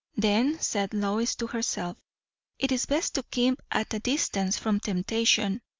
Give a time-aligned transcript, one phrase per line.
[0.17, 1.95] Then, said Lois to herself,
[2.57, 5.61] it is best to keep at a distance from temptation.